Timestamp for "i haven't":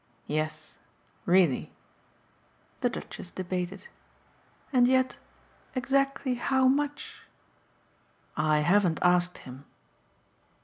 8.35-8.97